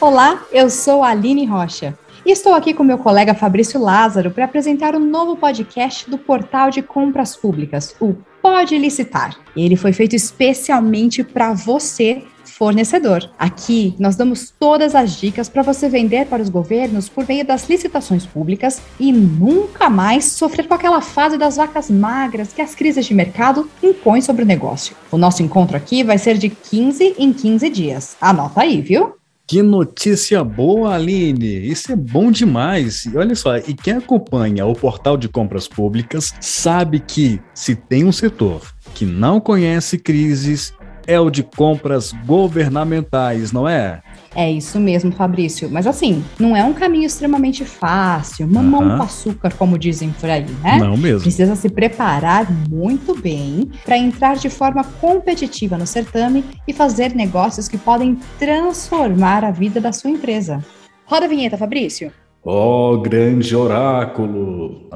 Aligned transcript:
Olá, 0.00 0.44
eu 0.50 0.70
sou 0.70 1.02
a 1.04 1.10
Aline 1.10 1.44
Rocha. 1.44 1.96
E 2.24 2.30
estou 2.30 2.54
aqui 2.54 2.72
com 2.72 2.82
meu 2.82 2.98
colega 2.98 3.34
Fabrício 3.34 3.80
Lázaro 3.80 4.30
para 4.30 4.44
apresentar 4.44 4.94
um 4.94 5.00
novo 5.00 5.36
podcast 5.36 6.08
do 6.08 6.16
Portal 6.16 6.70
de 6.70 6.80
Compras 6.82 7.36
Públicas, 7.36 7.94
o 8.00 8.14
Pode 8.40 8.78
Licitar. 8.78 9.36
Ele 9.56 9.76
foi 9.76 9.92
feito 9.92 10.16
especialmente 10.16 11.22
para 11.22 11.52
você, 11.52 12.22
fornecedor. 12.44 13.28
Aqui 13.38 13.94
nós 13.98 14.16
damos 14.16 14.52
todas 14.58 14.94
as 14.94 15.16
dicas 15.16 15.48
para 15.48 15.62
você 15.62 15.88
vender 15.88 16.26
para 16.26 16.42
os 16.42 16.48
governos 16.48 17.08
por 17.08 17.26
meio 17.26 17.44
das 17.44 17.68
licitações 17.68 18.24
públicas 18.24 18.80
e 18.98 19.12
nunca 19.12 19.90
mais 19.90 20.24
sofrer 20.26 20.66
com 20.66 20.74
aquela 20.74 21.00
fase 21.00 21.36
das 21.36 21.56
vacas 21.56 21.90
magras 21.90 22.52
que 22.52 22.62
as 22.62 22.74
crises 22.74 23.04
de 23.04 23.14
mercado 23.14 23.68
impõem 23.82 24.22
sobre 24.22 24.44
o 24.44 24.46
negócio. 24.46 24.96
O 25.10 25.18
nosso 25.18 25.42
encontro 25.42 25.76
aqui 25.76 26.02
vai 26.02 26.18
ser 26.18 26.38
de 26.38 26.48
15 26.48 27.16
em 27.18 27.32
15 27.32 27.68
dias. 27.68 28.16
Anota 28.20 28.62
aí, 28.62 28.80
viu? 28.80 29.21
Que 29.46 29.60
notícia 29.60 30.42
boa, 30.42 30.94
Aline! 30.94 31.68
Isso 31.68 31.92
é 31.92 31.96
bom 31.96 32.30
demais. 32.30 33.04
E 33.06 33.16
olha 33.16 33.34
só, 33.34 33.56
e 33.56 33.74
quem 33.74 33.94
acompanha 33.94 34.64
o 34.64 34.74
portal 34.74 35.16
de 35.16 35.28
compras 35.28 35.68
públicas 35.68 36.32
sabe 36.40 37.00
que 37.00 37.40
se 37.54 37.74
tem 37.74 38.04
um 38.04 38.12
setor 38.12 38.62
que 38.94 39.04
não 39.04 39.40
conhece 39.40 39.98
crises, 39.98 40.72
é 41.06 41.18
o 41.18 41.30
de 41.30 41.42
compras 41.42 42.12
governamentais, 42.24 43.52
não 43.52 43.68
é? 43.68 44.02
É 44.34 44.50
isso 44.50 44.80
mesmo, 44.80 45.12
Fabrício. 45.12 45.68
Mas 45.70 45.86
assim, 45.86 46.24
não 46.38 46.56
é 46.56 46.64
um 46.64 46.72
caminho 46.72 47.04
extremamente 47.04 47.64
fácil, 47.64 48.46
mamão 48.46 48.82
uhum. 48.82 48.96
com 48.96 49.02
açúcar, 49.02 49.52
como 49.54 49.78
dizem 49.78 50.10
por 50.18 50.30
aí, 50.30 50.46
né? 50.62 50.78
Não 50.78 50.96
mesmo. 50.96 51.22
Precisa 51.22 51.54
se 51.54 51.68
preparar 51.68 52.50
muito 52.68 53.14
bem 53.14 53.70
para 53.84 53.96
entrar 53.96 54.36
de 54.36 54.48
forma 54.48 54.84
competitiva 54.84 55.76
no 55.76 55.86
certame 55.86 56.44
e 56.66 56.72
fazer 56.72 57.14
negócios 57.14 57.68
que 57.68 57.76
podem 57.76 58.18
transformar 58.38 59.44
a 59.44 59.50
vida 59.50 59.80
da 59.80 59.92
sua 59.92 60.10
empresa. 60.10 60.64
Roda 61.04 61.26
a 61.26 61.28
vinheta, 61.28 61.58
Fabrício. 61.58 62.12
Oh, 62.44 62.98
grande 62.98 63.54
oráculo! 63.54 64.88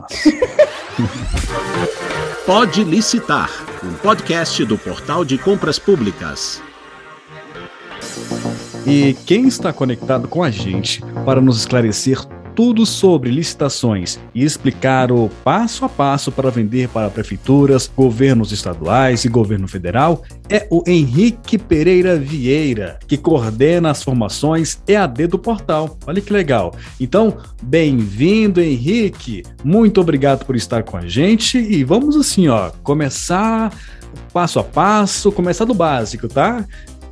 Pode 2.44 2.82
licitar, 2.82 3.50
um 3.84 3.92
podcast 3.94 4.64
do 4.64 4.76
Portal 4.78 5.24
de 5.24 5.38
Compras 5.38 5.78
Públicas. 5.78 6.62
E 8.86 9.14
quem 9.26 9.48
está 9.48 9.72
conectado 9.72 10.28
com 10.28 10.44
a 10.44 10.50
gente 10.50 11.02
para 11.24 11.40
nos 11.40 11.58
esclarecer 11.58 12.24
tudo 12.54 12.86
sobre 12.86 13.30
licitações 13.30 14.18
e 14.34 14.42
explicar 14.42 15.12
o 15.12 15.28
passo 15.44 15.84
a 15.84 15.88
passo 15.88 16.32
para 16.32 16.50
vender 16.50 16.88
para 16.88 17.10
prefeituras, 17.10 17.90
governos 17.94 18.50
estaduais 18.50 19.26
e 19.26 19.28
governo 19.28 19.68
federal 19.68 20.22
é 20.48 20.66
o 20.70 20.82
Henrique 20.86 21.58
Pereira 21.58 22.16
Vieira, 22.16 22.98
que 23.06 23.18
coordena 23.18 23.90
as 23.90 24.02
formações 24.02 24.80
EAD 24.88 25.26
do 25.26 25.38
portal. 25.38 25.98
Olha 26.06 26.22
que 26.22 26.32
legal. 26.32 26.72
Então, 26.98 27.36
bem-vindo, 27.62 28.60
Henrique. 28.60 29.42
Muito 29.62 30.00
obrigado 30.00 30.46
por 30.46 30.56
estar 30.56 30.82
com 30.82 30.96
a 30.96 31.06
gente 31.06 31.58
e 31.58 31.84
vamos 31.84 32.16
assim, 32.16 32.48
ó, 32.48 32.70
começar 32.82 33.70
passo 34.32 34.58
a 34.58 34.64
passo, 34.64 35.32
começar 35.32 35.64
do 35.64 35.74
básico, 35.74 36.28
tá? 36.28 36.64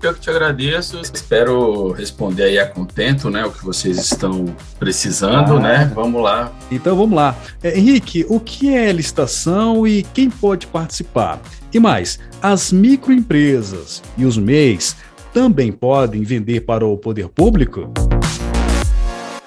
Eu 0.06 0.14
que 0.14 0.20
te 0.20 0.30
agradeço. 0.30 1.00
Espero 1.00 1.92
responder 1.92 2.44
aí 2.44 2.58
a 2.58 2.68
contento, 2.68 3.30
né? 3.30 3.44
O 3.44 3.52
que 3.52 3.64
vocês 3.64 3.98
estão 3.98 4.54
precisando, 4.78 5.56
ah. 5.56 5.60
né? 5.60 5.92
Vamos 5.94 6.22
lá. 6.22 6.52
Então 6.70 6.96
vamos 6.96 7.16
lá. 7.16 7.36
É, 7.62 7.78
Henrique, 7.78 8.26
o 8.28 8.38
que 8.38 8.74
é 8.74 8.92
licitação 8.92 9.86
e 9.86 10.02
quem 10.02 10.28
pode 10.30 10.66
participar? 10.66 11.40
E 11.72 11.80
mais, 11.80 12.18
as 12.42 12.72
microempresas 12.72 14.02
e 14.16 14.24
os 14.24 14.36
MEIs 14.36 14.96
também 15.32 15.72
podem 15.72 16.22
vender 16.22 16.60
para 16.60 16.86
o 16.86 16.96
poder 16.96 17.28
público? 17.28 17.92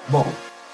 Bom, 0.09 0.25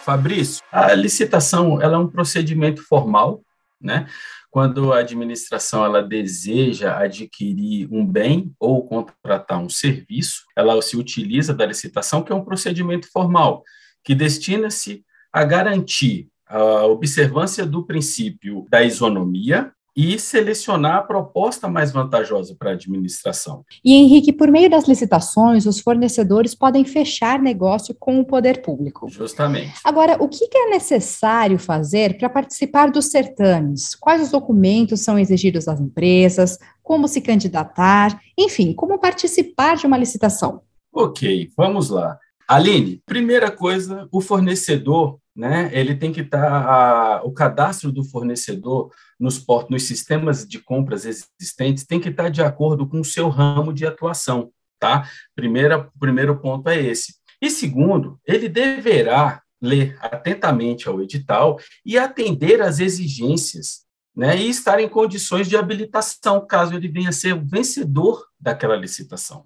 Fabrício, 0.04 0.64
a 0.72 0.94
licitação 0.94 1.82
ela 1.82 1.96
é 1.96 2.00
um 2.00 2.08
procedimento 2.08 2.82
formal, 2.84 3.42
né? 3.82 4.08
Quando 4.54 4.94
a 4.94 5.00
administração 5.00 5.84
ela 5.84 6.04
deseja 6.04 6.96
adquirir 6.96 7.88
um 7.92 8.06
bem 8.06 8.54
ou 8.60 8.86
contratar 8.86 9.60
um 9.60 9.68
serviço, 9.68 10.44
ela 10.56 10.80
se 10.80 10.96
utiliza 10.96 11.56
da 11.56 11.66
licitação, 11.66 12.22
que 12.22 12.32
é 12.32 12.36
um 12.36 12.46
procedimento 12.46 13.12
formal, 13.12 13.64
que 14.04 14.14
destina-se 14.14 15.04
a 15.34 15.44
garantir 15.44 16.30
a 16.46 16.86
observância 16.86 17.66
do 17.66 17.84
princípio 17.84 18.68
da 18.70 18.84
isonomia 18.84 19.74
e 19.96 20.18
selecionar 20.18 20.98
a 20.98 21.02
proposta 21.02 21.68
mais 21.68 21.92
vantajosa 21.92 22.56
para 22.58 22.72
a 22.72 22.74
administração. 22.74 23.64
E 23.84 23.94
Henrique, 23.94 24.34
por 24.34 24.50
meio 24.50 24.70
das 24.70 24.88
licitações, 24.88 25.66
os 25.66 25.80
fornecedores 25.80 26.56
podem 26.56 26.84
fechar 26.84 27.40
negócio 27.40 27.96
com 28.00 28.20
o 28.20 28.26
poder 28.26 28.62
público. 28.62 29.08
Justamente. 29.10 29.74
Agora, 29.84 30.18
o 30.20 30.28
que 30.28 30.48
é 30.52 30.70
necessário 30.70 31.60
fazer 31.60 32.18
para 32.18 32.30
participar 32.30 32.90
dos 32.90 33.06
certames? 33.06 33.94
Quais 33.96 34.22
os 34.22 34.32
documentos 34.32 35.02
são 35.02 35.20
exigidos 35.20 35.66
das 35.66 35.80
empresas? 35.80 36.58
Como 36.82 37.08
se 37.08 37.22
candidatar? 37.22 38.20
Enfim, 38.38 38.74
como 38.74 39.00
participar 39.00 39.76
de 39.78 39.86
uma 39.86 39.98
licitação? 39.98 40.62
Ok, 40.92 41.50
vamos 41.56 41.90
lá. 41.90 42.18
Aline, 42.48 43.02
primeira 43.06 43.50
coisa, 43.50 44.08
o 44.12 44.22
fornecedor, 44.22 45.18
né? 45.36 45.70
Ele 45.74 45.96
tem 45.96 46.12
que 46.12 46.22
estar 46.22 46.40
tá, 46.40 47.22
o 47.24 47.32
cadastro 47.32 47.92
do 47.92 48.04
fornecedor 48.04 48.92
nos, 49.24 49.42
nos 49.70 49.84
sistemas 49.84 50.46
de 50.46 50.60
compras 50.60 51.06
existentes 51.06 51.86
tem 51.86 51.98
que 51.98 52.10
estar 52.10 52.28
de 52.28 52.42
acordo 52.42 52.86
com 52.86 53.00
o 53.00 53.06
seu 53.06 53.30
ramo 53.30 53.72
de 53.72 53.86
atuação, 53.86 54.52
tá? 54.78 55.10
Primeira, 55.34 55.90
primeiro 55.98 56.38
ponto 56.42 56.68
é 56.68 56.78
esse. 56.78 57.16
E 57.42 57.50
segundo, 57.50 58.20
ele 58.28 58.50
deverá 58.50 59.42
ler 59.62 59.98
atentamente 60.02 60.90
ao 60.90 61.02
edital 61.02 61.58
e 61.86 61.98
atender 61.98 62.62
às 62.62 62.82
exigências, 62.82 63.86
né? 64.14 64.36
E 64.36 64.50
estar 64.50 64.82
em 64.82 64.90
condições 64.90 65.48
de 65.48 65.56
habilitação, 65.56 66.46
caso 66.46 66.76
ele 66.76 66.90
venha 66.90 67.10
a 67.10 67.14
ser 67.14 67.34
o 67.34 67.46
vencedor 67.46 68.28
daquela 68.38 68.76
licitação. 68.76 69.46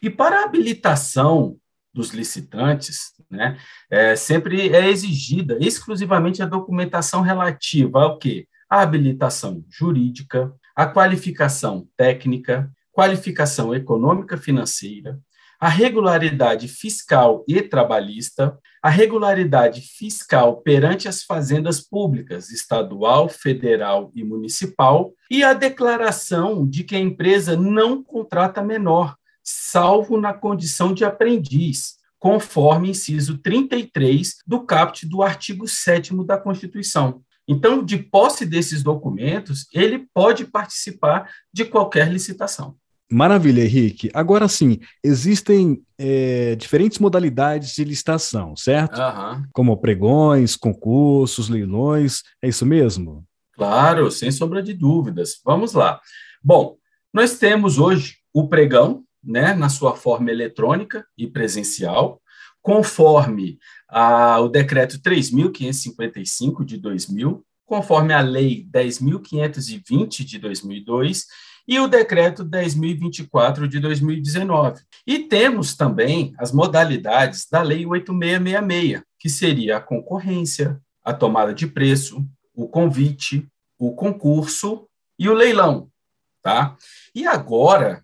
E 0.00 0.08
para 0.08 0.40
a 0.40 0.44
habilitação 0.44 1.58
dos 1.92 2.14
licitantes, 2.14 3.12
né, 3.30 3.58
é, 3.90 4.16
sempre 4.16 4.74
é 4.74 4.88
exigida 4.88 5.58
exclusivamente 5.60 6.42
a 6.42 6.46
documentação 6.46 7.20
relativa 7.20 8.04
ao 8.04 8.18
quê? 8.18 8.48
A 8.72 8.80
habilitação 8.80 9.62
jurídica, 9.68 10.50
a 10.74 10.86
qualificação 10.86 11.86
técnica, 11.94 12.72
qualificação 12.90 13.74
econômica 13.74 14.38
financeira, 14.38 15.20
a 15.60 15.68
regularidade 15.68 16.68
fiscal 16.68 17.44
e 17.46 17.60
trabalhista, 17.60 18.58
a 18.82 18.88
regularidade 18.88 19.82
fiscal 19.82 20.62
perante 20.62 21.06
as 21.06 21.22
fazendas 21.22 21.82
públicas, 21.82 22.48
estadual, 22.48 23.28
federal 23.28 24.10
e 24.14 24.24
municipal, 24.24 25.12
e 25.30 25.44
a 25.44 25.52
declaração 25.52 26.66
de 26.66 26.82
que 26.82 26.96
a 26.96 26.98
empresa 26.98 27.54
não 27.54 28.02
contrata 28.02 28.62
menor, 28.62 29.16
salvo 29.44 30.18
na 30.18 30.32
condição 30.32 30.94
de 30.94 31.04
aprendiz, 31.04 31.96
conforme 32.18 32.88
inciso 32.88 33.36
33 33.36 34.38
do 34.46 34.64
caput 34.64 35.06
do 35.06 35.22
artigo 35.22 35.68
7 35.68 36.16
da 36.24 36.38
Constituição. 36.38 37.22
Então, 37.52 37.84
de 37.84 37.98
posse 37.98 38.46
desses 38.46 38.82
documentos, 38.82 39.66
ele 39.72 40.06
pode 40.14 40.44
participar 40.44 41.30
de 41.52 41.64
qualquer 41.64 42.10
licitação. 42.10 42.76
Maravilha, 43.12 43.62
Henrique. 43.62 44.10
Agora 44.14 44.48
sim, 44.48 44.80
existem 45.04 45.82
é, 45.98 46.56
diferentes 46.56 46.98
modalidades 46.98 47.74
de 47.74 47.84
licitação, 47.84 48.56
certo? 48.56 48.98
Uhum. 48.98 49.44
Como 49.52 49.76
pregões, 49.76 50.56
concursos, 50.56 51.50
leilões, 51.50 52.22
é 52.40 52.48
isso 52.48 52.64
mesmo? 52.64 53.22
Claro, 53.52 54.10
sem 54.10 54.32
sombra 54.32 54.62
de 54.62 54.72
dúvidas. 54.72 55.40
Vamos 55.44 55.74
lá. 55.74 56.00
Bom, 56.42 56.76
nós 57.12 57.38
temos 57.38 57.78
hoje 57.78 58.16
o 58.32 58.48
pregão, 58.48 59.04
né, 59.22 59.52
na 59.52 59.68
sua 59.68 59.94
forma 59.94 60.30
eletrônica 60.30 61.04
e 61.16 61.26
presencial, 61.26 62.21
conforme 62.62 63.58
a, 63.88 64.40
o 64.40 64.48
decreto 64.48 64.98
3.555 65.00 66.64
de 66.64 66.78
2000, 66.78 67.44
conforme 67.66 68.14
a 68.14 68.20
lei 68.20 68.66
10.520 68.72 70.24
de 70.24 70.38
2002 70.38 71.26
e 71.66 71.78
o 71.78 71.88
decreto 71.88 72.44
10.024 72.44 73.66
de 73.66 73.80
2019. 73.80 74.82
E 75.06 75.20
temos 75.20 75.76
também 75.76 76.34
as 76.38 76.52
modalidades 76.52 77.46
da 77.50 77.62
lei 77.62 77.86
8666, 77.86 79.02
que 79.18 79.28
seria 79.28 79.76
a 79.76 79.80
concorrência, 79.80 80.80
a 81.04 81.12
tomada 81.12 81.54
de 81.54 81.66
preço, 81.66 82.24
o 82.54 82.68
convite, 82.68 83.46
o 83.78 83.94
concurso 83.94 84.86
e 85.18 85.28
o 85.28 85.34
leilão, 85.34 85.88
tá? 86.42 86.76
E 87.14 87.26
agora 87.26 88.01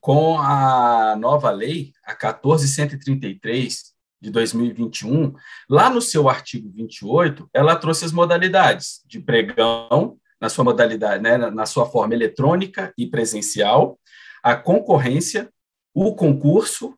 com 0.00 0.38
a 0.38 1.14
nova 1.16 1.50
lei, 1.50 1.92
a 2.04 2.14
14133 2.14 3.92
de 4.20 4.30
2021, 4.30 5.34
lá 5.68 5.88
no 5.90 6.00
seu 6.00 6.28
artigo 6.28 6.70
28, 6.74 7.48
ela 7.52 7.76
trouxe 7.76 8.04
as 8.04 8.12
modalidades 8.12 9.02
de 9.06 9.20
pregão, 9.20 10.18
na 10.40 10.48
sua 10.48 10.64
modalidade, 10.64 11.22
né, 11.22 11.36
na 11.36 11.66
sua 11.66 11.84
forma 11.84 12.14
eletrônica 12.14 12.94
e 12.96 13.06
presencial, 13.06 13.98
a 14.42 14.56
concorrência, 14.56 15.50
o 15.92 16.14
concurso 16.14 16.94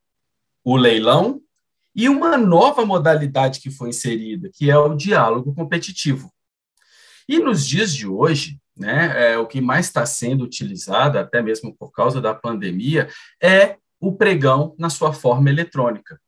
o 0.64 0.76
leilão 0.76 1.40
e 1.94 2.08
uma 2.08 2.36
nova 2.36 2.86
modalidade 2.86 3.60
que 3.60 3.70
foi 3.70 3.90
inserida, 3.90 4.50
que 4.52 4.70
é 4.70 4.78
o 4.78 4.94
diálogo 4.94 5.54
competitivo. 5.54 6.32
E 7.28 7.38
nos 7.38 7.66
dias 7.66 7.94
de 7.94 8.06
hoje, 8.06 8.58
né, 8.82 9.32
é, 9.32 9.38
o 9.38 9.46
que 9.46 9.60
mais 9.60 9.86
está 9.86 10.04
sendo 10.04 10.42
utilizado, 10.42 11.16
até 11.16 11.40
mesmo 11.40 11.72
por 11.72 11.92
causa 11.92 12.20
da 12.20 12.34
pandemia, 12.34 13.08
é 13.40 13.76
o 14.00 14.12
pregão 14.12 14.74
na 14.76 14.90
sua 14.90 15.12
forma 15.12 15.48
eletrônica, 15.48 16.20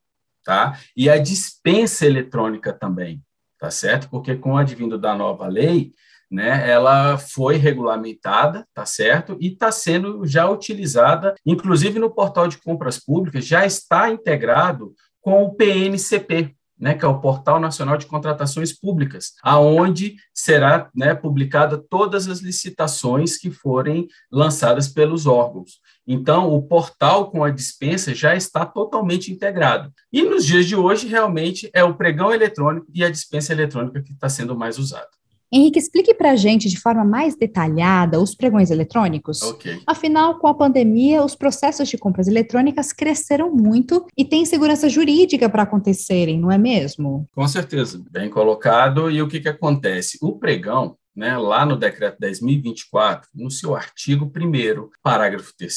tá? 0.45 0.79
E 0.97 1.11
a 1.11 1.19
dispensa 1.19 2.07
eletrônica 2.07 2.73
também, 2.73 3.21
tá 3.59 3.73
certo? 3.73 4.09
Porque 4.09 4.37
com 4.37 4.53
o 4.53 4.57
advindo 4.57 4.97
da 4.97 5.17
nova 5.17 5.49
lei, 5.49 5.93
né, 6.31 6.71
ela 6.71 7.19
foi 7.19 7.57
regulamentada, 7.57 8.65
tá 8.73 8.87
certo? 8.87 9.37
E 9.41 9.49
está 9.49 9.73
sendo 9.73 10.25
já 10.25 10.49
utilizada, 10.49 11.35
inclusive 11.45 11.99
no 11.99 12.15
portal 12.15 12.47
de 12.47 12.59
compras 12.59 13.01
públicas, 13.01 13.45
já 13.45 13.67
está 13.67 14.09
integrado 14.09 14.95
com 15.21 15.43
o 15.43 15.55
PNCP, 15.55 16.55
né, 16.79 16.95
que 16.95 17.05
é 17.05 17.09
o 17.09 17.21
Portal 17.21 17.61
Nacional 17.61 17.97
de 17.97 18.07
Contratações 18.07 18.73
Públicas, 18.73 19.33
aonde 19.43 20.17
será 20.33 20.91
né, 20.95 21.15
publicada 21.15 21.79
todas 21.79 22.29
as 22.29 22.41
licitações 22.41 23.37
que 23.37 23.51
forem 23.51 24.09
lançadas 24.31 24.89
pelos 24.89 25.27
órgãos. 25.27 25.81
Então, 26.07 26.53
o 26.53 26.63
portal 26.63 27.31
com 27.31 27.43
a 27.43 27.51
dispensa 27.51 28.15
já 28.15 28.35
está 28.35 28.67
totalmente 28.67 29.33
integrado. 29.33 29.93
E 30.13 30.23
nos 30.23 30.45
dias 30.45 30.67
de 30.67 30.77
hoje, 30.77 31.07
realmente, 31.07 31.71
é 31.73 31.83
o 31.83 31.95
pregão 31.95 32.33
eletrônico 32.33 32.87
e 32.95 33.05
a 33.05 33.11
dispensa 33.11 33.53
eletrônica 33.53 34.03
que 34.03 34.13
está 34.13 34.29
sendo 34.29 34.57
mais 34.57 34.79
usado. 34.79 35.09
Henrique, 35.55 35.79
explique 35.79 36.13
para 36.13 36.33
a 36.33 36.37
gente 36.37 36.69
de 36.69 36.81
forma 36.81 37.05
mais 37.05 37.37
detalhada 37.37 38.21
os 38.21 38.35
pregões 38.35 38.73
eletrônicos. 38.73 39.41
Ok. 39.43 39.81
Afinal, 39.87 40.41
com 40.41 40.49
a 40.49 40.55
pandemia, 40.55 41.25
os 41.25 41.37
processos 41.37 41.89
de 41.89 41.97
compras 41.97 42.27
eletrônicas 42.27 42.93
cresceram 42.93 43.53
muito 43.53 44.05
e 44.19 44.25
tem 44.25 44.45
segurança 44.45 44.89
jurídica 44.89 45.49
para 45.49 45.63
acontecerem, 45.63 46.41
não 46.41 46.51
é 46.51 46.59
mesmo? 46.59 47.29
Com 47.33 47.47
certeza, 47.47 48.03
bem 48.11 48.29
colocado. 48.29 49.09
E 49.09 49.23
o 49.23 49.29
que, 49.29 49.39
que 49.39 49.49
acontece? 49.49 50.19
O 50.21 50.37
pregão, 50.37 50.97
né, 51.15 51.39
lá 51.39 51.65
no 51.65 51.77
decreto 51.77 52.19
10.024, 52.21 53.23
no 53.33 53.49
seu 53.49 53.77
artigo 53.77 54.25
1 54.25 54.89
parágrafo 55.05 55.53
3 55.57 55.73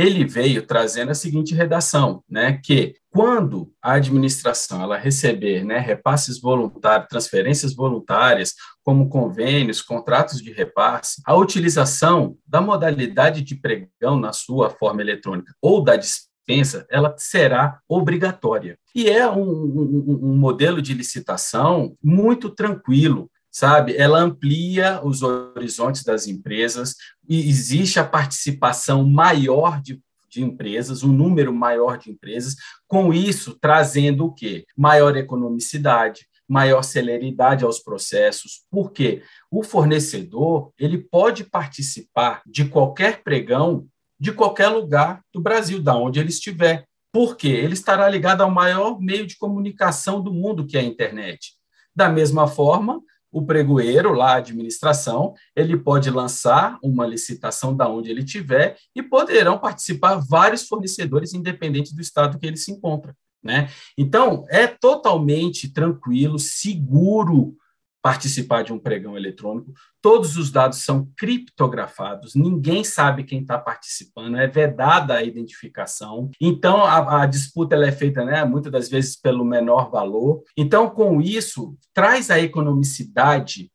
ele 0.00 0.24
veio 0.24 0.66
trazendo 0.66 1.10
a 1.10 1.14
seguinte 1.14 1.54
redação, 1.54 2.24
né, 2.28 2.58
que 2.64 2.94
quando 3.10 3.70
a 3.82 3.94
administração 3.94 4.82
ela 4.82 4.96
receber 4.96 5.64
né, 5.64 5.78
repasses 5.78 6.40
voluntários, 6.40 7.08
transferências 7.08 7.74
voluntárias, 7.74 8.54
como 8.82 9.10
convênios, 9.10 9.82
contratos 9.82 10.40
de 10.40 10.52
repasse, 10.52 11.20
a 11.26 11.34
utilização 11.34 12.36
da 12.46 12.60
modalidade 12.60 13.42
de 13.42 13.56
pregão 13.56 14.18
na 14.18 14.32
sua 14.32 14.70
forma 14.70 15.02
eletrônica 15.02 15.52
ou 15.60 15.82
da 15.82 15.96
dispensa, 15.96 16.86
ela 16.88 17.14
será 17.18 17.78
obrigatória. 17.88 18.78
E 18.94 19.08
é 19.08 19.28
um, 19.28 19.42
um, 19.42 20.18
um 20.22 20.36
modelo 20.36 20.80
de 20.80 20.94
licitação 20.94 21.94
muito 22.02 22.48
tranquilo, 22.48 23.30
sabe? 23.50 23.96
Ela 23.96 24.20
amplia 24.20 25.00
os 25.04 25.22
horizontes 25.22 26.04
das 26.04 26.26
empresas 26.26 26.94
e 27.28 27.48
existe 27.48 27.98
a 27.98 28.04
participação 28.04 29.08
maior 29.08 29.80
de, 29.80 30.00
de 30.28 30.42
empresas, 30.42 31.02
um 31.02 31.12
número 31.12 31.52
maior 31.52 31.98
de 31.98 32.10
empresas, 32.10 32.56
com 32.86 33.12
isso 33.12 33.56
trazendo 33.60 34.26
o 34.26 34.32
quê? 34.32 34.64
Maior 34.76 35.16
economicidade, 35.16 36.26
maior 36.48 36.82
celeridade 36.82 37.64
aos 37.64 37.78
processos, 37.78 38.62
porque 38.70 39.22
o 39.50 39.62
fornecedor 39.62 40.72
ele 40.78 40.98
pode 40.98 41.44
participar 41.44 42.42
de 42.46 42.64
qualquer 42.64 43.22
pregão 43.22 43.86
de 44.20 44.32
qualquer 44.32 44.68
lugar 44.68 45.22
do 45.32 45.40
Brasil, 45.40 45.82
da 45.82 45.96
onde 45.96 46.20
ele 46.20 46.28
estiver. 46.28 46.84
Porque 47.10 47.48
ele 47.48 47.72
estará 47.72 48.08
ligado 48.08 48.42
ao 48.42 48.50
maior 48.50 49.00
meio 49.00 49.26
de 49.26 49.36
comunicação 49.36 50.22
do 50.22 50.32
mundo, 50.32 50.66
que 50.66 50.76
é 50.76 50.80
a 50.80 50.84
internet. 50.84 51.54
Da 51.96 52.08
mesma 52.08 52.46
forma, 52.46 53.00
o 53.32 53.44
pregoeiro, 53.44 54.12
lá 54.12 54.32
a 54.32 54.36
administração, 54.36 55.34
ele 55.54 55.76
pode 55.76 56.10
lançar 56.10 56.78
uma 56.82 57.06
licitação 57.06 57.76
da 57.76 57.88
onde 57.88 58.10
ele 58.10 58.22
estiver 58.22 58.76
e 58.94 59.02
poderão 59.02 59.58
participar 59.58 60.16
vários 60.16 60.66
fornecedores, 60.66 61.32
independente 61.32 61.94
do 61.94 62.00
estado 62.00 62.38
que 62.38 62.46
ele 62.46 62.56
se 62.56 62.72
encontra. 62.72 63.14
Né? 63.42 63.70
Então, 63.96 64.44
é 64.50 64.66
totalmente 64.66 65.72
tranquilo, 65.72 66.38
seguro 66.38 67.56
participar 68.02 68.62
de 68.62 68.72
um 68.72 68.78
pregão 68.78 69.16
eletrônico. 69.16 69.72
Todos 70.00 70.36
os 70.36 70.50
dados 70.50 70.78
são 70.82 71.10
criptografados, 71.16 72.34
ninguém 72.34 72.82
sabe 72.82 73.24
quem 73.24 73.42
está 73.42 73.58
participando, 73.58 74.36
é 74.36 74.46
vedada 74.46 75.14
a 75.14 75.22
identificação. 75.22 76.30
Então, 76.40 76.82
a, 76.82 77.22
a 77.22 77.26
disputa 77.26 77.76
é 77.76 77.92
feita, 77.92 78.24
né, 78.24 78.44
muitas 78.44 78.72
das 78.72 78.88
vezes, 78.88 79.16
pelo 79.16 79.44
menor 79.44 79.90
valor. 79.90 80.42
Então, 80.56 80.88
com 80.88 81.20
isso, 81.20 81.76
traz 81.92 82.30
a 82.30 82.40
economicidade 82.40 83.70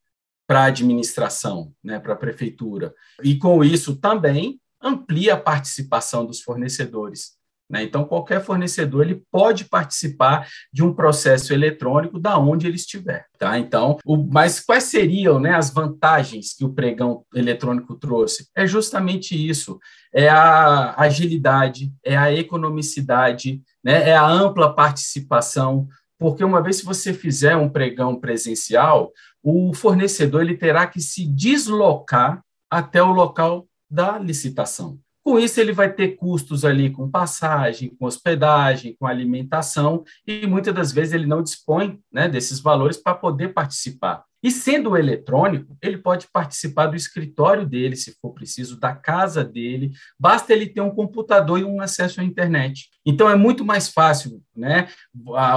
para 0.47 0.61
a 0.61 0.65
administração, 0.65 1.73
né, 1.83 1.99
para 1.99 2.13
a 2.13 2.17
prefeitura. 2.17 2.93
E 3.23 3.37
com 3.37 3.63
isso 3.63 3.95
também 3.95 4.59
amplia 4.81 5.33
a 5.33 5.39
participação 5.39 6.25
dos 6.25 6.41
fornecedores. 6.41 7.35
Né? 7.69 7.83
Então, 7.83 8.05
qualquer 8.05 8.43
fornecedor 8.43 9.03
ele 9.03 9.23
pode 9.31 9.65
participar 9.65 10.47
de 10.71 10.83
um 10.83 10.93
processo 10.93 11.51
eletrônico 11.51 12.19
da 12.19 12.37
onde 12.37 12.67
ele 12.67 12.75
estiver. 12.75 13.25
Tá? 13.37 13.57
Então, 13.57 13.97
o, 14.05 14.17
mas 14.17 14.59
quais 14.59 14.83
seriam 14.83 15.39
né, 15.39 15.55
as 15.55 15.71
vantagens 15.71 16.53
que 16.53 16.63
o 16.63 16.73
pregão 16.73 17.25
eletrônico 17.33 17.95
trouxe? 17.95 18.47
É 18.55 18.67
justamente 18.67 19.35
isso: 19.35 19.79
é 20.13 20.29
a 20.29 20.93
agilidade, 20.97 21.91
é 22.03 22.15
a 22.15 22.31
economicidade, 22.31 23.61
né, 23.83 24.09
é 24.09 24.15
a 24.15 24.27
ampla 24.27 24.73
participação. 24.73 25.87
Porque 26.17 26.43
uma 26.43 26.61
vez 26.61 26.79
que 26.79 26.85
você 26.85 27.13
fizer 27.13 27.57
um 27.57 27.67
pregão 27.67 28.15
presencial, 28.15 29.11
o 29.43 29.73
fornecedor 29.73 30.41
ele 30.41 30.55
terá 30.55 30.87
que 30.87 31.01
se 31.01 31.25
deslocar 31.25 32.41
até 32.69 33.03
o 33.03 33.11
local 33.11 33.67
da 33.89 34.17
licitação. 34.17 34.97
Com 35.25 35.39
isso, 35.39 35.59
ele 35.59 35.73
vai 35.73 35.91
ter 35.91 36.09
custos 36.09 36.63
ali 36.63 36.91
com 36.91 37.09
passagem, 37.09 37.89
com 37.97 38.05
hospedagem, 38.05 38.95
com 38.99 39.07
alimentação, 39.07 40.03
e 40.27 40.45
muitas 40.45 40.71
das 40.71 40.91
vezes 40.91 41.15
ele 41.15 41.25
não 41.25 41.41
dispõe 41.41 41.99
né, 42.13 42.29
desses 42.29 42.59
valores 42.59 42.95
para 42.95 43.15
poder 43.15 43.51
participar. 43.51 44.23
E 44.43 44.51
sendo 44.51 44.95
eletrônico, 44.95 45.75
ele 45.81 45.97
pode 45.97 46.27
participar 46.31 46.85
do 46.85 46.95
escritório 46.95 47.65
dele, 47.65 47.95
se 47.95 48.15
for 48.21 48.35
preciso, 48.35 48.79
da 48.79 48.93
casa 48.93 49.43
dele, 49.43 49.93
basta 50.19 50.53
ele 50.53 50.67
ter 50.67 50.81
um 50.81 50.91
computador 50.91 51.59
e 51.59 51.63
um 51.63 51.81
acesso 51.81 52.21
à 52.21 52.23
internet. 52.23 52.89
Então 53.03 53.27
é 53.27 53.35
muito 53.35 53.65
mais 53.65 53.89
fácil, 53.89 54.39
né, 54.55 54.89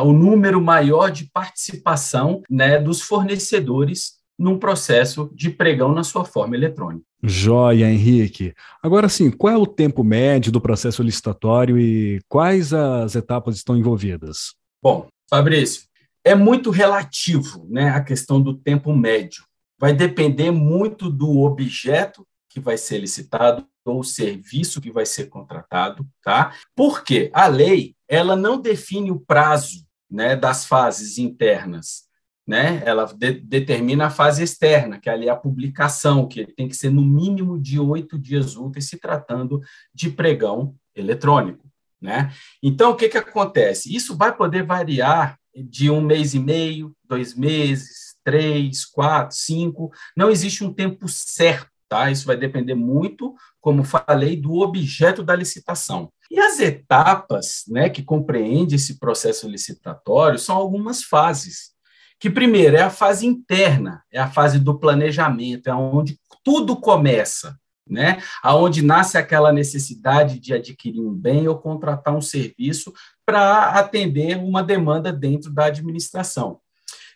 o 0.02 0.14
número 0.14 0.62
maior 0.62 1.10
de 1.10 1.30
participação, 1.30 2.40
né, 2.48 2.78
dos 2.78 3.02
fornecedores 3.02 4.17
num 4.38 4.58
processo 4.58 5.30
de 5.34 5.50
pregão 5.50 5.92
na 5.92 6.04
sua 6.04 6.24
forma 6.24 6.54
eletrônica. 6.54 7.04
Joia, 7.22 7.90
Henrique. 7.90 8.54
Agora 8.80 9.08
sim, 9.08 9.30
qual 9.30 9.52
é 9.52 9.56
o 9.56 9.66
tempo 9.66 10.04
médio 10.04 10.52
do 10.52 10.60
processo 10.60 11.02
licitatório 11.02 11.78
e 11.78 12.20
quais 12.28 12.72
as 12.72 13.16
etapas 13.16 13.56
estão 13.56 13.76
envolvidas? 13.76 14.54
Bom, 14.80 15.08
Fabrício, 15.28 15.88
é 16.24 16.34
muito 16.34 16.70
relativo 16.70 17.66
né, 17.68 17.90
a 17.90 18.00
questão 18.00 18.40
do 18.40 18.54
tempo 18.54 18.94
médio. 18.94 19.44
Vai 19.78 19.92
depender 19.92 20.50
muito 20.50 21.10
do 21.10 21.40
objeto 21.40 22.26
que 22.48 22.60
vai 22.60 22.78
ser 22.78 22.98
licitado 22.98 23.66
ou 23.84 24.04
serviço 24.04 24.80
que 24.80 24.90
vai 24.90 25.06
ser 25.06 25.26
contratado, 25.26 26.06
tá? 26.22 26.52
Porque 26.76 27.30
a 27.32 27.46
lei 27.46 27.94
ela 28.06 28.36
não 28.36 28.60
define 28.60 29.10
o 29.10 29.20
prazo 29.20 29.86
né, 30.10 30.36
das 30.36 30.66
fases 30.66 31.18
internas 31.18 32.07
né? 32.48 32.82
Ela 32.86 33.04
de, 33.04 33.32
determina 33.32 34.06
a 34.06 34.10
fase 34.10 34.42
externa, 34.42 34.98
que 34.98 35.10
é 35.10 35.12
ali 35.12 35.28
a 35.28 35.36
publicação, 35.36 36.26
que 36.26 36.46
tem 36.46 36.66
que 36.66 36.74
ser 36.74 36.90
no 36.90 37.04
mínimo 37.04 37.60
de 37.60 37.78
oito 37.78 38.18
dias 38.18 38.56
úteis, 38.56 38.88
se 38.88 38.96
tratando 38.96 39.60
de 39.94 40.08
pregão 40.08 40.74
eletrônico, 40.96 41.70
né? 42.00 42.32
Então, 42.62 42.92
o 42.92 42.96
que, 42.96 43.10
que 43.10 43.18
acontece? 43.18 43.94
Isso 43.94 44.16
vai 44.16 44.34
poder 44.34 44.64
variar 44.64 45.38
de 45.54 45.90
um 45.90 46.00
mês 46.00 46.32
e 46.32 46.38
meio, 46.38 46.96
dois 47.04 47.34
meses, 47.34 48.16
três, 48.24 48.86
quatro, 48.86 49.36
cinco. 49.36 49.92
Não 50.16 50.30
existe 50.30 50.64
um 50.64 50.72
tempo 50.72 51.06
certo, 51.06 51.68
tá? 51.86 52.10
Isso 52.10 52.26
vai 52.26 52.36
depender 52.36 52.74
muito, 52.74 53.34
como 53.60 53.84
falei, 53.84 54.36
do 54.36 54.54
objeto 54.60 55.22
da 55.22 55.36
licitação. 55.36 56.10
E 56.30 56.40
as 56.40 56.60
etapas, 56.60 57.64
né, 57.68 57.90
que 57.90 58.02
compreende 58.02 58.76
esse 58.76 58.98
processo 58.98 59.46
licitatório 59.46 60.38
são 60.38 60.56
algumas 60.56 61.02
fases 61.02 61.76
que 62.20 62.28
primeiro 62.28 62.76
é 62.76 62.82
a 62.82 62.90
fase 62.90 63.26
interna, 63.26 64.02
é 64.12 64.18
a 64.18 64.30
fase 64.30 64.58
do 64.58 64.78
planejamento, 64.78 65.68
é 65.68 65.74
onde 65.74 66.18
tudo 66.44 66.76
começa, 66.76 67.56
né? 67.88 68.22
Aonde 68.42 68.82
nasce 68.82 69.16
aquela 69.16 69.52
necessidade 69.52 70.38
de 70.38 70.52
adquirir 70.52 71.00
um 71.00 71.12
bem 71.12 71.48
ou 71.48 71.58
contratar 71.58 72.14
um 72.14 72.20
serviço 72.20 72.92
para 73.24 73.70
atender 73.70 74.36
uma 74.36 74.62
demanda 74.62 75.12
dentro 75.12 75.52
da 75.52 75.66
administração. 75.66 76.60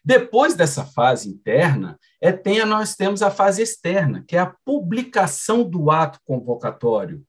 Depois 0.04 0.54
dessa 0.54 0.85
fase 0.85 1.28
interna, 1.28 1.99
é, 2.21 2.32
tem, 2.32 2.64
nós 2.66 2.97
temos 2.97 3.23
a 3.23 3.30
fase 3.30 3.62
externa, 3.62 4.25
que 4.26 4.37
é 4.37 4.40
a 4.40 4.54
publicação 4.64 5.62
do 5.62 5.90
ato 5.90 6.18
convocatório. 6.25 7.23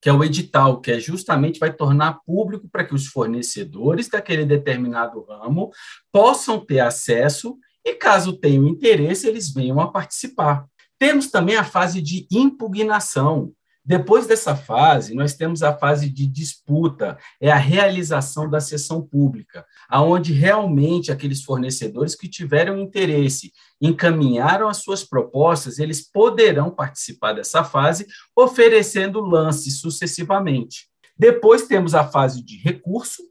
Que 0.00 0.08
é 0.08 0.12
o 0.12 0.22
edital, 0.22 0.80
que 0.80 0.92
é 0.92 1.00
justamente 1.00 1.58
vai 1.58 1.72
tornar 1.72 2.20
público 2.24 2.68
para 2.68 2.84
que 2.84 2.94
os 2.94 3.06
fornecedores 3.06 4.08
daquele 4.08 4.44
determinado 4.44 5.22
ramo 5.22 5.70
possam 6.12 6.64
ter 6.64 6.80
acesso 6.80 7.56
e, 7.84 7.94
caso 7.94 8.38
tenham 8.38 8.66
interesse, 8.66 9.26
eles 9.26 9.52
venham 9.52 9.80
a 9.80 9.90
participar. 9.90 10.66
Temos 10.98 11.30
também 11.30 11.56
a 11.56 11.64
fase 11.64 12.02
de 12.02 12.26
impugnação. 12.30 13.52
Depois 13.88 14.26
dessa 14.26 14.54
fase, 14.54 15.14
nós 15.14 15.32
temos 15.32 15.62
a 15.62 15.74
fase 15.74 16.10
de 16.10 16.26
disputa, 16.26 17.16
é 17.40 17.50
a 17.50 17.56
realização 17.56 18.46
da 18.46 18.60
sessão 18.60 19.00
pública, 19.00 19.64
aonde 19.88 20.34
realmente 20.34 21.10
aqueles 21.10 21.42
fornecedores 21.42 22.14
que 22.14 22.28
tiveram 22.28 22.78
interesse, 22.78 23.50
encaminharam 23.80 24.68
as 24.68 24.82
suas 24.82 25.02
propostas, 25.02 25.78
eles 25.78 26.06
poderão 26.06 26.70
participar 26.70 27.32
dessa 27.32 27.64
fase, 27.64 28.06
oferecendo 28.36 29.22
lances 29.22 29.80
sucessivamente. 29.80 30.86
Depois 31.16 31.66
temos 31.66 31.94
a 31.94 32.06
fase 32.06 32.44
de 32.44 32.58
recurso, 32.58 33.22